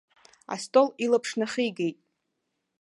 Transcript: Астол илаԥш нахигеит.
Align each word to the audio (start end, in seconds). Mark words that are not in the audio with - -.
Астол 0.53 0.87
илаԥш 1.03 1.29
нахигеит. 1.39 1.97